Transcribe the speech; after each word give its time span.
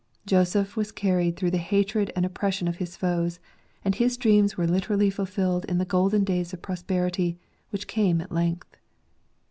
Joseph 0.25 0.75
was 0.75 0.91
carried 0.91 1.35
through 1.35 1.51
the 1.51 1.59
hatred 1.59 2.11
and 2.15 2.25
opposition 2.25 2.67
of 2.67 2.77
his 2.77 2.97
foes; 2.97 3.39
and 3.85 3.93
his 3.93 4.17
dreams 4.17 4.57
were 4.57 4.65
literally 4.65 5.11
fulfilled 5.11 5.63
in 5.65 5.77
the 5.77 5.85
golden 5.85 6.23
days 6.23 6.53
of 6.53 6.63
prosperity, 6.63 7.37
which 7.69 7.85
came 7.85 8.19
at 8.19 8.31
length. 8.31 8.77